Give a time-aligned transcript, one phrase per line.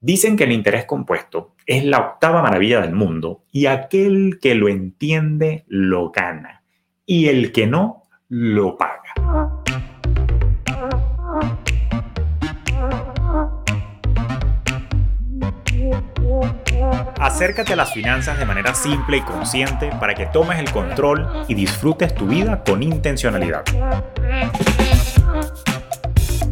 [0.00, 4.68] Dicen que el interés compuesto es la octava maravilla del mundo y aquel que lo
[4.68, 6.62] entiende lo gana
[7.04, 9.02] y el que no lo paga.
[17.18, 21.54] Acércate a las finanzas de manera simple y consciente para que tomes el control y
[21.54, 23.64] disfrutes tu vida con intencionalidad.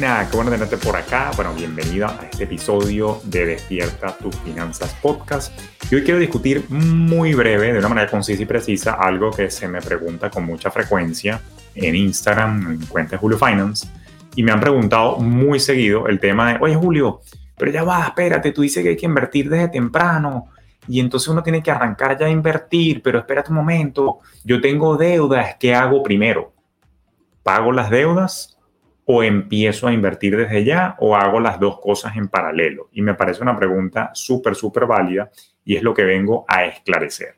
[0.00, 0.28] La vaina?
[0.30, 1.30] Qué bueno tenerte por acá.
[1.36, 5.56] Bueno, bienvenida a este episodio de Despierta tus finanzas podcast.
[5.90, 9.68] Y hoy quiero discutir muy breve, de una manera concisa y precisa, algo que se
[9.68, 11.40] me pregunta con mucha frecuencia
[11.74, 13.86] en Instagram, en cuenta de Julio Finance.
[14.34, 17.20] Y me han preguntado muy seguido el tema de, oye Julio,
[17.56, 20.48] pero ya va, espérate, tú dices que hay que invertir desde temprano.
[20.88, 24.96] Y entonces uno tiene que arrancar ya a invertir, pero espérate un momento, yo tengo
[24.96, 26.52] deudas, ¿qué hago primero?
[27.42, 28.54] ¿Pago las deudas
[29.06, 32.88] o empiezo a invertir desde ya o hago las dos cosas en paralelo?
[32.92, 35.30] Y me parece una pregunta súper, súper válida
[35.64, 37.36] y es lo que vengo a esclarecer.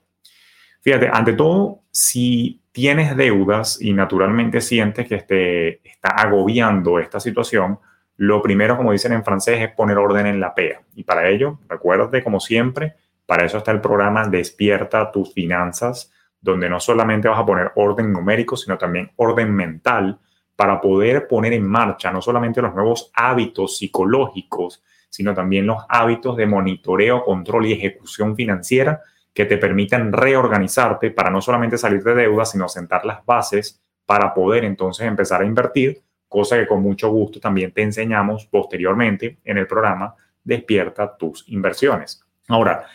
[0.80, 7.80] Fíjate, ante todo, si tienes deudas y naturalmente sientes que te está agobiando esta situación,
[8.18, 10.82] lo primero, como dicen en francés, es poner orden en la PEA.
[10.94, 12.94] Y para ello, recuerde, como siempre,
[13.26, 18.12] para eso está el programa Despierta tus finanzas, donde no solamente vas a poner orden
[18.12, 20.20] numérico, sino también orden mental
[20.56, 26.36] para poder poner en marcha no solamente los nuevos hábitos psicológicos, sino también los hábitos
[26.36, 32.14] de monitoreo, control y ejecución financiera que te permitan reorganizarte para no solamente salir de
[32.14, 37.10] deuda, sino sentar las bases para poder entonces empezar a invertir, cosa que con mucho
[37.10, 42.24] gusto también te enseñamos posteriormente en el programa Despierta tus inversiones.
[42.48, 42.86] Ahora,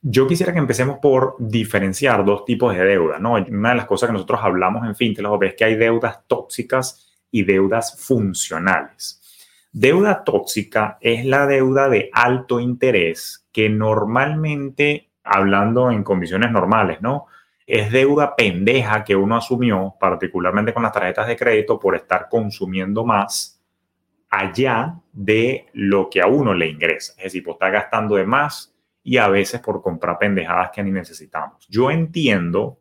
[0.00, 3.34] yo quisiera que empecemos por diferenciar dos tipos de deuda, ¿no?
[3.34, 7.03] Una de las cosas que nosotros hablamos en FinTech es que hay deudas tóxicas
[7.34, 9.20] y deudas funcionales.
[9.72, 17.26] Deuda tóxica es la deuda de alto interés que normalmente, hablando en condiciones normales, ¿no?
[17.66, 23.04] Es deuda pendeja que uno asumió, particularmente con las tarjetas de crédito, por estar consumiendo
[23.04, 23.60] más
[24.30, 27.14] allá de lo que a uno le ingresa.
[27.16, 28.72] Es decir, por estar gastando de más
[29.02, 31.66] y a veces por comprar pendejadas que ni necesitamos.
[31.68, 32.78] Yo entiendo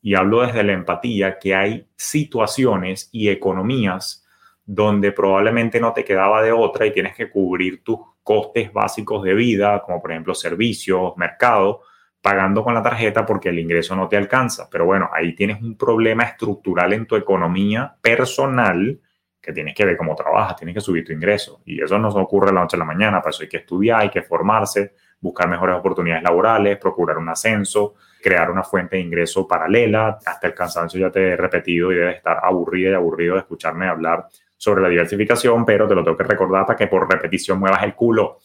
[0.00, 4.24] y hablo desde la empatía que hay situaciones y economías
[4.64, 9.32] donde probablemente no te quedaba de otra y tienes que cubrir tus costes básicos de
[9.32, 11.80] vida, como por ejemplo servicios, mercado,
[12.20, 14.68] pagando con la tarjeta porque el ingreso no te alcanza.
[14.70, 19.00] Pero bueno, ahí tienes un problema estructural en tu economía personal
[19.40, 21.62] que tienes que ver cómo trabajas, tienes que subir tu ingreso.
[21.64, 24.10] Y eso no ocurre la noche a la mañana, para eso hay que estudiar, hay
[24.10, 30.18] que formarse, buscar mejores oportunidades laborales, procurar un ascenso, crear una fuente de ingreso paralela.
[30.24, 33.88] Hasta el cansancio ya te he repetido y debes estar aburrido y aburrido de escucharme
[33.88, 34.26] hablar
[34.56, 37.94] sobre la diversificación, pero te lo tengo que recordar para que por repetición muevas el
[37.94, 38.38] culo.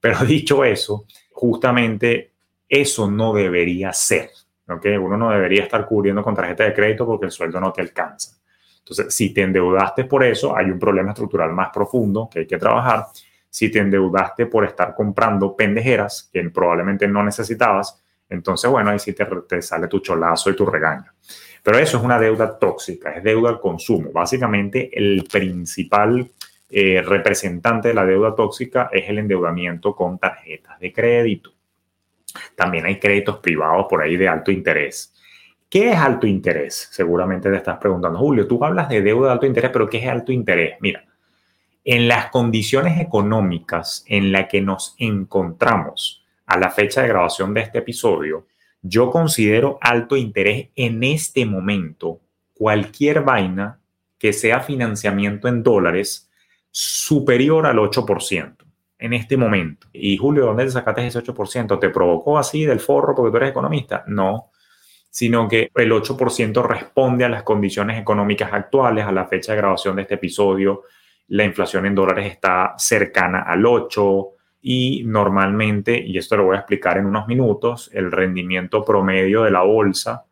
[0.00, 2.32] Pero dicho eso, justamente
[2.68, 4.30] eso no debería ser.
[4.68, 4.96] ¿okay?
[4.96, 8.36] Uno no debería estar cubriendo con tarjeta de crédito porque el sueldo no te alcanza.
[8.78, 12.58] Entonces, si te endeudaste por eso, hay un problema estructural más profundo que hay que
[12.58, 13.06] trabajar
[13.54, 19.12] si te endeudaste por estar comprando pendejeras que probablemente no necesitabas, entonces, bueno, ahí sí
[19.12, 21.12] te, sale tu cholazo y tu regaño.
[21.62, 24.10] Pero eso es una deuda tóxica, es deuda al consumo.
[24.10, 26.28] Básicamente, el principal
[26.68, 31.52] eh, representante de la deuda tóxica es el endeudamiento con tarjetas de crédito.
[32.56, 35.14] También hay créditos privados por ahí de alto interés.
[35.70, 36.88] ¿Qué es alto interés?
[36.90, 40.08] Seguramente te estás preguntando, Julio, tú hablas de deuda de alto interés, pero ¿qué es
[40.08, 40.74] alto interés?
[40.80, 41.04] Mira,
[41.84, 47.60] en las condiciones económicas en las que nos encontramos a la fecha de grabación de
[47.60, 48.46] este episodio,
[48.80, 52.20] yo considero alto interés en este momento
[52.54, 53.80] cualquier vaina
[54.18, 56.30] que sea financiamiento en dólares
[56.70, 58.56] superior al 8%
[58.98, 59.88] en este momento.
[59.92, 61.78] Y Julio, ¿dónde te sacaste ese 8%?
[61.78, 64.04] ¿Te provocó así del forro porque tú eres economista?
[64.06, 64.50] No,
[65.10, 69.96] sino que el 8% responde a las condiciones económicas actuales a la fecha de grabación
[69.96, 70.84] de este episodio
[71.28, 74.28] la inflación en dólares está cercana al 8
[74.62, 79.50] y normalmente, y esto lo voy a explicar en unos minutos, el rendimiento promedio de
[79.50, 80.24] la bolsa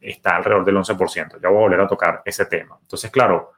[0.00, 1.40] está alrededor del 11%.
[1.42, 2.78] Ya voy a volver a tocar ese tema.
[2.80, 3.52] Entonces, claro,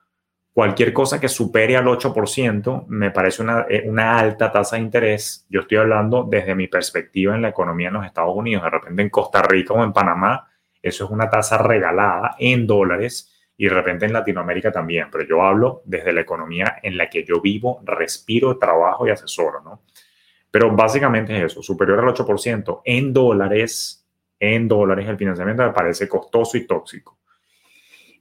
[0.52, 5.46] cualquier cosa que supere al 8% me parece una, eh, una, alta tasa de interés.
[5.48, 8.62] Yo estoy hablando desde mi perspectiva en la economía en los Estados Unidos.
[8.62, 10.48] De repente en Costa Rica o en Panamá
[10.82, 13.31] eso es una tasa regalada en dólares
[13.62, 17.23] y de repente en Latinoamérica también, pero yo hablo desde la economía en la que
[17.23, 19.82] yo vivo, respiro, trabajo y asesoro, ¿no?
[20.50, 24.05] Pero básicamente es eso, superior al 8% en dólares,
[24.41, 27.20] en dólares el financiamiento me parece costoso y tóxico.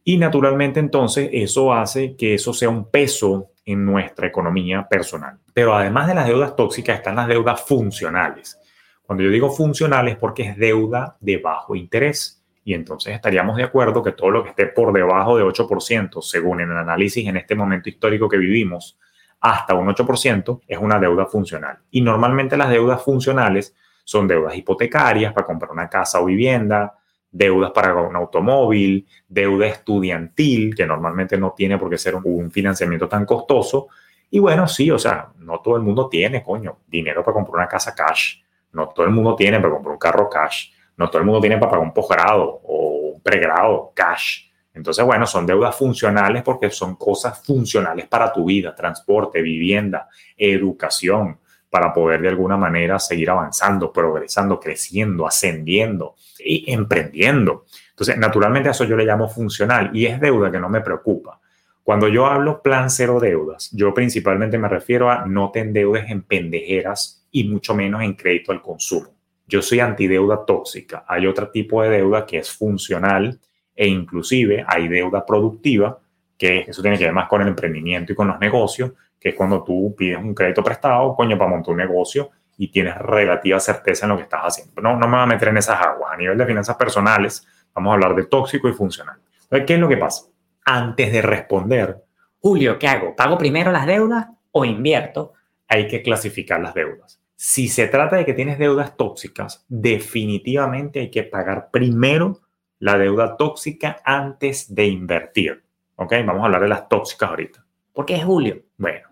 [0.03, 5.39] Y naturalmente entonces eso hace que eso sea un peso en nuestra economía personal.
[5.55, 8.59] Pero además de las deudas tóxicas están las deudas funcionales.
[9.01, 12.40] Cuando yo digo funcionales porque es deuda de bajo interés.
[12.63, 16.61] Y entonces estaríamos de acuerdo que todo lo que esté por debajo de 8%, según
[16.61, 18.97] el análisis en este momento histórico que vivimos,
[19.39, 21.79] hasta un 8% es una deuda funcional.
[21.89, 26.93] Y normalmente las deudas funcionales son deudas hipotecarias para comprar una casa o vivienda,
[27.31, 33.07] deudas para un automóvil, deuda estudiantil, que normalmente no tiene por qué ser un financiamiento
[33.07, 33.87] tan costoso.
[34.29, 37.67] Y bueno, sí, o sea, no todo el mundo tiene, coño, dinero para comprar una
[37.67, 38.41] casa cash.
[38.73, 40.71] No todo el mundo tiene para comprar un carro cash.
[40.97, 44.49] No todo el mundo tiene para pagar un posgrado o un pregrado cash.
[44.73, 50.07] Entonces, bueno, son deudas funcionales porque son cosas funcionales para tu vida, transporte, vivienda,
[50.37, 51.39] educación,
[51.69, 57.65] para poder de alguna manera seguir avanzando, progresando, creciendo, ascendiendo y emprendiendo.
[57.91, 61.39] Entonces, naturalmente a eso yo le llamo funcional y es deuda que no me preocupa.
[61.83, 66.21] Cuando yo hablo plan cero deudas, yo principalmente me refiero a no te endeudes en
[66.23, 69.09] pendejeras y mucho menos en crédito al consumo.
[69.51, 71.03] Yo soy antideuda tóxica.
[71.05, 73.37] Hay otro tipo de deuda que es funcional
[73.75, 75.99] e inclusive hay deuda productiva,
[76.37, 79.35] que eso tiene que ver más con el emprendimiento y con los negocios, que es
[79.35, 84.05] cuando tú pides un crédito prestado, coño, para montar un negocio y tienes relativa certeza
[84.05, 84.81] en lo que estás haciendo.
[84.81, 86.13] No, no me voy a meter en esas aguas.
[86.13, 89.17] A nivel de finanzas personales, vamos a hablar de tóxico y funcional.
[89.43, 90.27] Entonces, ¿qué es lo que pasa?
[90.63, 92.01] Antes de responder,
[92.39, 93.17] Julio, ¿qué hago?
[93.17, 95.33] ¿Pago primero las deudas o invierto?
[95.67, 97.20] Hay que clasificar las deudas.
[97.43, 102.39] Si se trata de que tienes deudas tóxicas, definitivamente hay que pagar primero
[102.77, 105.63] la deuda tóxica antes de invertir.
[105.95, 106.13] ¿Ok?
[106.23, 107.65] Vamos a hablar de las tóxicas ahorita.
[107.93, 108.61] ¿Por qué es Julio?
[108.77, 109.09] Bueno,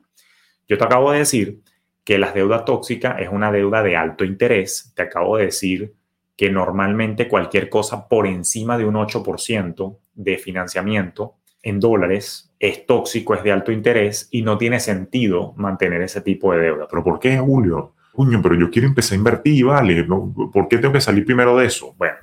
[0.68, 1.62] yo te acabo de decir
[2.04, 4.94] que la deuda tóxica es una deuda de alto interés.
[4.96, 5.96] Te acabo de decir
[6.38, 13.34] que normalmente cualquier cosa por encima de un 8% de financiamiento en dólares es tóxico,
[13.34, 16.88] es de alto interés y no tiene sentido mantener ese tipo de deuda.
[16.88, 17.96] ¿Pero por qué, Julio?
[18.13, 20.03] Coño, pero yo quiero empezar a invertir, ¿vale?
[20.03, 21.94] ¿Por qué tengo que salir primero de eso?
[21.97, 22.17] Bueno,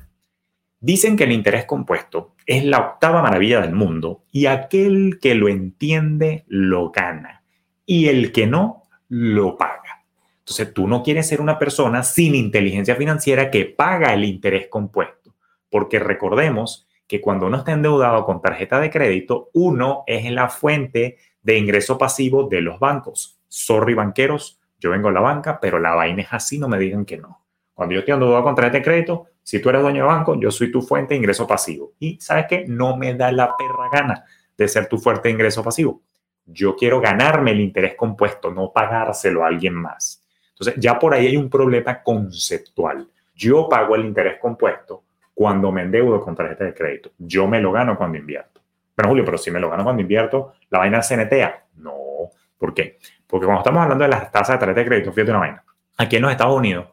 [0.80, 5.48] dicen que el interés compuesto es la octava maravilla del mundo y aquel que lo
[5.48, 7.44] entiende lo gana
[7.86, 10.04] y el que no, lo paga.
[10.40, 15.34] Entonces, tú no quieres ser una persona sin inteligencia financiera que paga el interés compuesto,
[15.70, 21.18] porque recordemos que cuando uno está endeudado con tarjeta de crédito, uno es la fuente
[21.42, 23.38] de ingreso pasivo de los bancos.
[23.48, 27.04] Sorry, banqueros, yo vengo a la banca, pero la vaina es así, no me digan
[27.04, 27.44] que no.
[27.74, 30.50] Cuando yo estoy endeudado con tarjeta de crédito, si tú eres dueño de banco, yo
[30.50, 31.92] soy tu fuente de ingreso pasivo.
[31.98, 32.64] Y sabes qué?
[32.66, 34.24] No me da la perra gana
[34.56, 36.00] de ser tu fuerte de ingreso pasivo.
[36.46, 40.24] Yo quiero ganarme el interés compuesto, no pagárselo a alguien más.
[40.50, 43.06] Entonces, ya por ahí hay un problema conceptual.
[43.34, 47.10] Yo pago el interés compuesto cuando me endeudo con tarjeta de crédito.
[47.18, 48.62] Yo me lo gano cuando invierto.
[48.96, 51.66] Bueno, Julio, pero si me lo gano cuando invierto, ¿la vaina CNTA?
[51.76, 52.30] No.
[52.56, 52.98] ¿Por qué?
[53.26, 55.64] Porque cuando estamos hablando de las tasas de tarjeta de crédito, fíjate una vaina.
[55.96, 56.86] Aquí en los Estados Unidos,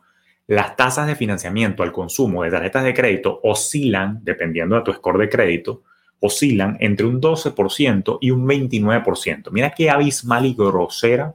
[0.48, 5.20] las tasas de financiamiento al consumo de tarjetas de crédito oscilan, dependiendo de tu score
[5.20, 5.84] de crédito,
[6.20, 9.52] oscilan entre un 12% y un 29%.
[9.52, 11.34] Mira qué abismal y grosera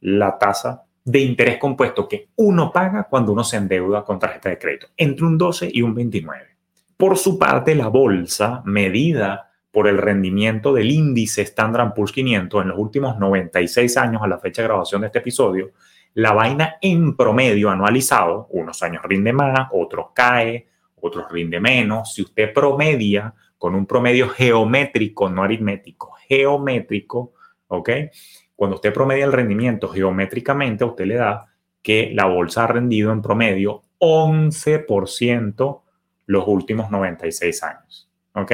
[0.00, 4.58] la tasa de interés compuesto que uno paga cuando uno se endeuda con tarjeta de
[4.58, 6.44] crédito, entre un 12 y un 29.
[6.96, 12.68] Por su parte, la bolsa, medida por el rendimiento del índice Standard Poor's 500 en
[12.68, 15.72] los últimos 96 años a la fecha de grabación de este episodio,
[16.14, 20.66] la vaina en promedio anualizado, unos años rinde más, otros cae,
[21.00, 22.12] otros rinde menos.
[22.12, 27.34] Si usted promedia con un promedio geométrico, no aritmético, geométrico,
[27.68, 27.90] ¿ok?
[28.56, 31.46] Cuando usted promedia el rendimiento geométricamente, usted le da
[31.82, 35.80] que la bolsa ha rendido en promedio 11%
[36.26, 38.52] los últimos 96 años, ¿ok?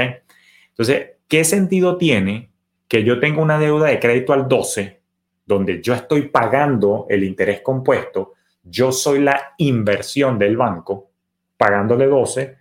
[0.79, 2.51] Entonces, ¿qué sentido tiene
[2.87, 5.01] que yo tenga una deuda de crédito al 12,
[5.47, 11.11] donde yo estoy pagando el interés compuesto, yo soy la inversión del banco,
[11.57, 12.59] pagándole 12,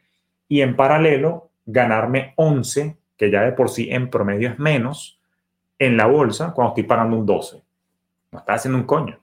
[0.47, 5.19] y en paralelo ganarme 11, que ya de por sí en promedio es menos,
[5.77, 7.61] en la bolsa cuando estoy pagando un 12.
[8.31, 9.19] No está haciendo un coño.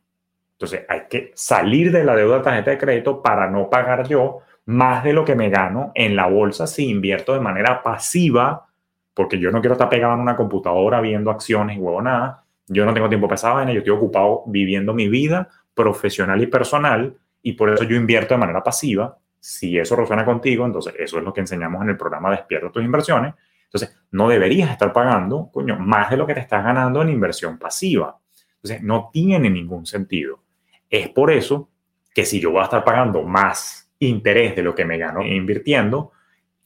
[0.53, 4.41] Entonces hay que salir de la deuda de tarjeta de crédito para no pagar yo
[4.67, 8.69] más de lo que me gano en la bolsa si invierto de manera pasiva,
[9.15, 12.45] porque yo no quiero estar pegado en una computadora viendo acciones y huevo nada.
[12.69, 16.47] Yo no tengo tiempo para esa vaina, yo estoy ocupado viviendo mi vida profesional y
[16.47, 21.19] personal y por eso yo invierto de manera pasiva Si eso resuena contigo, entonces eso
[21.19, 23.35] es lo que enseñamos en el programa Despierta tus inversiones.
[23.65, 27.59] Entonces, no deberías estar pagando, coño, más de lo que te estás ganando en inversión
[27.59, 28.19] pasiva.
[28.57, 30.43] Entonces, no tiene ningún sentido.
[30.89, 31.71] Es por eso
[32.15, 36.13] que si yo voy a estar pagando más interés de lo que me gano invirtiendo,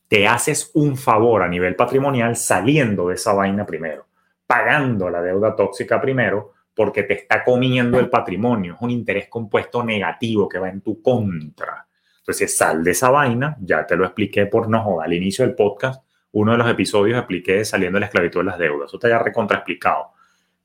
[0.09, 4.07] te haces un favor a nivel patrimonial saliendo de esa vaina primero,
[4.47, 8.75] pagando la deuda tóxica primero, porque te está comiendo el patrimonio.
[8.75, 11.87] Es un interés compuesto negativo que va en tu contra.
[12.19, 13.57] Entonces, sal de esa vaina.
[13.61, 16.05] Ya te lo expliqué por no al inicio del podcast.
[16.33, 18.91] Uno de los episodios expliqué saliendo de la esclavitud de las deudas.
[18.91, 20.09] Eso te haya recontra explicado.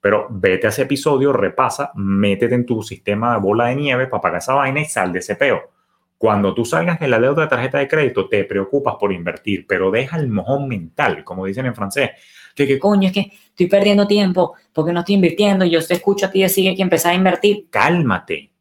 [0.01, 4.21] Pero vete a ese episodio, repasa, métete en tu sistema de bola de nieve para
[4.21, 5.71] pagar esa vaina y sal de ese peo.
[6.21, 9.89] Cuando tú salgas de la deuda de tarjeta de crédito, te preocupas por invertir, pero
[9.89, 12.11] deja el mojón mental, como dicen en francés.
[12.53, 15.65] Que, que coño, es que estoy perdiendo tiempo porque no estoy invirtiendo.
[15.65, 17.65] Yo te escucho a ti decir que empezar a invertir.
[17.71, 18.51] Cálmate.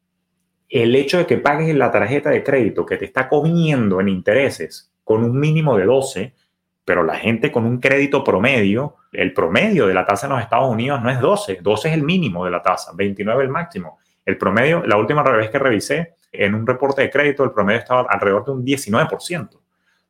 [0.71, 4.91] El hecho de que pagues la tarjeta de crédito que te está comiendo en intereses
[5.05, 6.35] con un mínimo de 12,
[6.83, 10.73] pero la gente con un crédito promedio, el promedio de la tasa en los Estados
[10.73, 13.99] Unidos no es 12, 12 es el mínimo de la tasa, 29 el máximo.
[14.25, 18.07] El promedio, la última vez que revisé, en un reporte de crédito, el promedio estaba
[18.09, 19.61] alrededor de un 19%.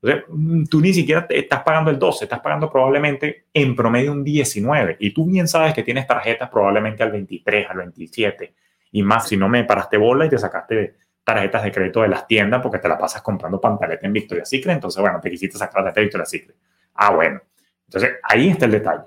[0.02, 4.24] Entonces, mm, tú ni siquiera estás pagando el 12, estás pagando probablemente en promedio un
[4.24, 4.96] 19.
[4.98, 8.54] Y tú bien sabes que tienes tarjetas probablemente al 23, al 27.
[8.92, 12.26] Y más si no me paraste bola y te sacaste tarjetas de crédito de las
[12.26, 14.74] tiendas porque te la pasas comprando pantaleta en Victoria's Secret.
[14.74, 16.56] Entonces, bueno, te quisiste sacar la de Victoria's Secret.
[16.94, 17.40] Ah, bueno.
[17.86, 19.04] Entonces, ahí está el detalle.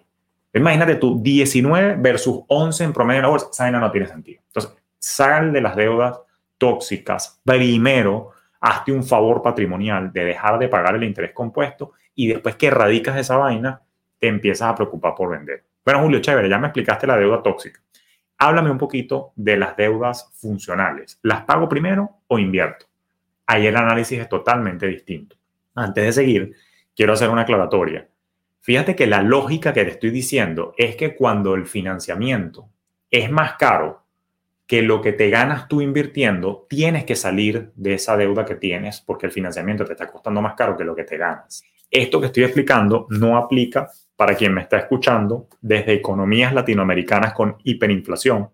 [0.53, 3.48] Imagínate tú, 19 versus 11 en promedio en la bolsa.
[3.51, 4.41] Esa no tiene sentido.
[4.46, 6.20] Entonces, sal de las deudas
[6.63, 7.41] tóxicas.
[7.43, 12.67] Primero, hazte un favor patrimonial de dejar de pagar el interés compuesto y después que
[12.67, 13.82] erradicas esa vaina,
[14.17, 15.65] te empiezas a preocupar por vender.
[15.84, 17.82] Bueno, Julio, chévere, ya me explicaste la deuda tóxica.
[18.38, 21.20] Háblame un poquito de las deudas funcionales.
[21.22, 22.86] ¿Las pago primero o invierto?
[23.46, 25.36] Ahí el análisis es totalmente distinto.
[25.75, 26.55] Antes de seguir,
[26.96, 28.08] quiero hacer una aclaratoria.
[28.62, 32.70] Fíjate que la lógica que te estoy diciendo es que cuando el financiamiento
[33.12, 34.02] es más caro
[34.74, 39.01] que lo que te ganas tú invirtiendo, tienes que salir de esa deuda que tienes
[39.01, 41.62] porque el financiamiento te está costando más caro que lo que te ganas.
[41.92, 47.58] Esto que estoy explicando no aplica para quien me está escuchando desde economías latinoamericanas con
[47.63, 48.50] hiperinflación,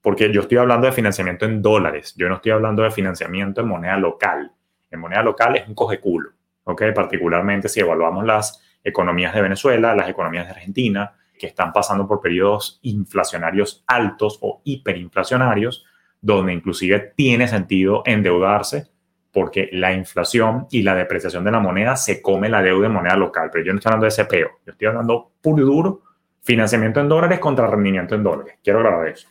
[0.00, 3.68] porque yo estoy hablando de financiamiento en dólares, yo no estoy hablando de financiamiento en
[3.68, 4.50] moneda local.
[4.90, 6.30] En moneda local es un coge culo,
[6.64, 6.82] ¿ok?
[6.94, 12.20] Particularmente si evaluamos las economías de Venezuela, las economías de Argentina, que están pasando por
[12.20, 15.86] periodos inflacionarios altos o hiperinflacionarios,
[16.20, 18.88] donde inclusive tiene sentido endeudarse
[19.32, 23.16] porque la inflación y la depreciación de la moneda se come la deuda en moneda
[23.16, 23.50] local.
[23.52, 26.02] Pero yo no estoy hablando de ese peo, yo estoy hablando puro y duro,
[26.42, 28.54] financiamiento en dólares contra rendimiento en dólares.
[28.62, 29.28] Quiero grabar eso.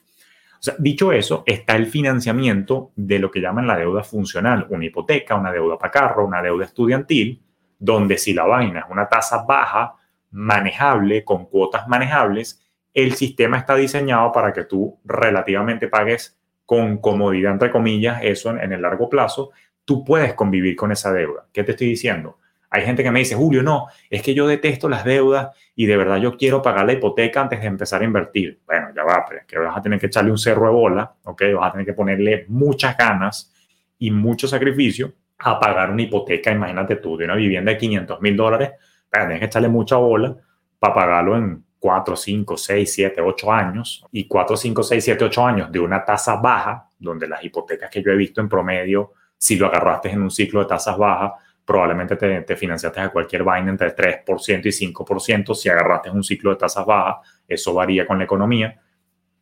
[0.59, 4.85] O sea, dicho eso, está el financiamiento de lo que llaman la deuda funcional, una
[4.85, 7.41] hipoteca, una deuda para carro, una deuda estudiantil,
[7.77, 9.95] donde si la vaina es una tasa baja,
[10.31, 17.53] manejable, con cuotas manejables, el sistema está diseñado para que tú relativamente pagues con comodidad,
[17.53, 19.51] entre comillas, eso en, el largo plazo.
[19.85, 21.45] Tú puedes convivir con esa deuda.
[21.53, 22.39] ¿Qué te estoy diciendo?
[22.69, 25.95] Hay gente que me dice, Julio, no, es que yo detesto las deudas y de
[25.95, 28.59] verdad yo quiero pagar la hipoteca antes de empezar a invertir.
[28.65, 31.13] Bueno, ya va, pero es que vas a tener que echarle un cerro de bola,
[31.23, 31.43] ¿ok?
[31.55, 33.53] Vas a tener que ponerle muchas ganas
[33.99, 38.35] y mucho sacrificio a pagar una hipoteca, imagínate tú, de una vivienda de 500 mil
[38.35, 38.71] dólares
[39.11, 40.35] tienes que echarle mucha bola
[40.79, 45.45] para pagarlo en 4, 5, 6, 7, 8 años y 4, 5, 6, 7, 8
[45.45, 49.55] años de una tasa baja, donde las hipotecas que yo he visto en promedio, si
[49.55, 51.33] lo agarraste en un ciclo de tasas bajas,
[51.63, 55.53] probablemente te, te financiaste a cualquier vaina entre 3% y 5%.
[55.53, 58.79] Si agarraste un ciclo de tasas bajas, eso varía con la economía.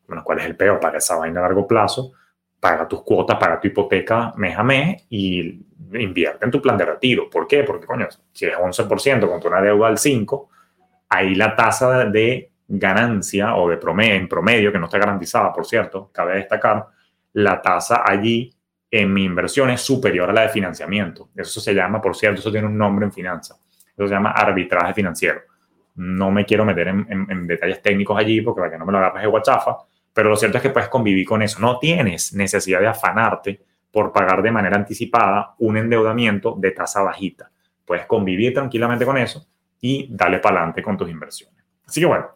[0.08, 0.80] Bueno, ¿cuál es el peor?
[0.80, 2.14] Para esa vaina a largo plazo,
[2.60, 6.86] paga tus cuotas, paga tu hipoteca mes a mes y invierte en tu plan de
[6.86, 7.30] retiro.
[7.30, 7.64] ¿Por qué?
[7.64, 10.48] Porque, coño, si es 11% contra una deuda al 5%,
[11.10, 15.66] ahí la tasa de ganancia o de promedio, en promedio, que no está garantizada, por
[15.66, 16.88] cierto, cabe destacar,
[17.34, 18.52] la tasa allí
[18.90, 21.30] en mi inversión es superior a la de financiamiento.
[21.36, 23.60] Eso se llama, por cierto, eso tiene un nombre en finanzas.
[23.96, 25.42] Eso se llama arbitraje financiero.
[25.96, 29.24] No me quiero meter en, detalles técnicos allí porque para que no me lo agarres
[29.24, 29.78] de guachafa,
[30.16, 31.60] pero lo cierto es que puedes convivir con eso.
[31.60, 37.52] No tienes necesidad de afanarte por pagar de manera anticipada un endeudamiento de tasa bajita.
[37.84, 39.46] Puedes convivir tranquilamente con eso
[39.82, 41.62] y darle para adelante con tus inversiones.
[41.86, 42.28] Así que bueno,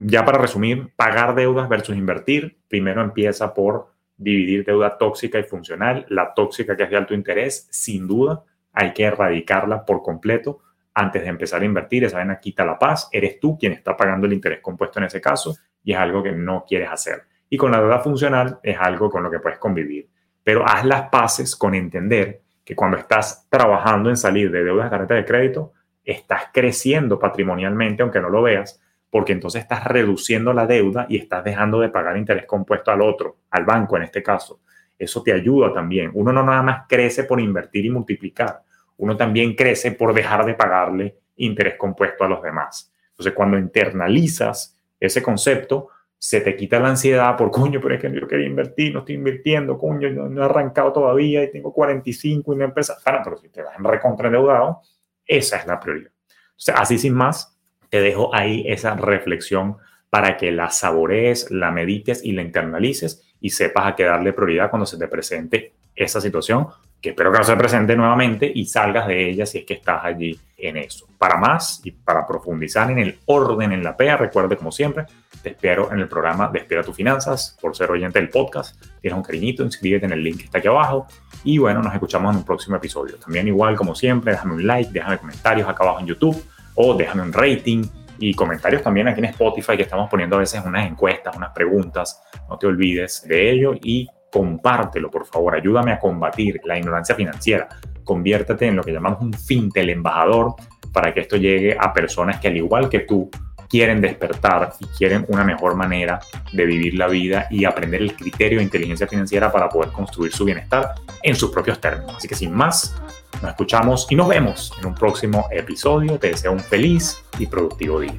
[0.00, 6.06] ya para resumir, pagar deudas versus invertir, primero empieza por dividir deuda tóxica y funcional.
[6.08, 10.62] La tóxica que es de alto interés, sin duda, hay que erradicarla por completo
[11.00, 12.04] antes de empezar a invertir.
[12.04, 13.08] Esa vaina quita la paz.
[13.10, 16.32] Eres tú quien está pagando el interés compuesto en ese caso y es algo que
[16.32, 17.22] no quieres hacer.
[17.48, 20.08] Y con la deuda funcional es algo con lo que puedes convivir
[20.42, 24.90] pero haz las paces con entender que cuando estás trabajando en salir de deudas de
[24.90, 25.72] tarjeta de crédito,
[26.04, 28.80] estás creciendo patrimonialmente, aunque no lo veas,
[29.10, 33.38] porque entonces estás reduciendo la deuda y estás dejando de pagar interés compuesto al otro,
[33.50, 34.60] al banco en este caso.
[34.98, 36.10] Eso te ayuda también.
[36.14, 38.62] Uno no nada más crece por invertir y multiplicar,
[39.00, 42.92] uno también crece por dejar de pagarle interés compuesto a los demás.
[43.10, 45.88] Entonces, cuando internalizas ese concepto,
[46.18, 49.14] se te quita la ansiedad por, coño, pero es que yo quería invertir, no estoy
[49.14, 53.00] invirtiendo, coño, no, he arrancado todavía y tengo 45 y no he empezado.
[53.24, 54.82] Pero si te vas en recontra endeudado,
[55.26, 56.10] esa es la prioridad.
[56.56, 59.78] sea, así sin más, te dejo ahí esa reflexión
[60.10, 64.68] para que la saborees, la medites y la internalices y sepas a qué darle prioridad
[64.68, 66.66] cuando se te presente esa situación,
[67.00, 70.04] que espero que no se presente nuevamente y salgas de ella si es que estás
[70.04, 71.08] allí en eso.
[71.16, 75.06] Para más y para profundizar en el orden en la PEA, recuerde como siempre,
[75.42, 78.82] te espero en el programa Despierta tus finanzas por ser oyente del podcast.
[79.00, 81.06] Tienes un cariñito, inscríbete en el link que está aquí abajo
[81.42, 83.16] y bueno, nos escuchamos en un próximo episodio.
[83.16, 87.22] También igual como siempre, déjame un like, déjame comentarios acá abajo en YouTube o déjame
[87.22, 87.84] un rating
[88.18, 92.22] y comentarios también aquí en Spotify que estamos poniendo a veces unas encuestas, unas preguntas.
[92.50, 95.54] No te olvides de ello y compártelo, por favor.
[95.54, 97.68] Ayúdame a combatir la ignorancia financiera.
[98.04, 100.54] Conviértete en lo que llamamos un fintel embajador
[100.92, 103.30] para que esto llegue a personas que al igual que tú
[103.68, 106.18] quieren despertar y quieren una mejor manera
[106.52, 110.44] de vivir la vida y aprender el criterio de inteligencia financiera para poder construir su
[110.44, 112.16] bienestar en sus propios términos.
[112.16, 112.96] Así que sin más,
[113.40, 116.18] nos escuchamos y nos vemos en un próximo episodio.
[116.18, 118.18] Te deseo un feliz y productivo día.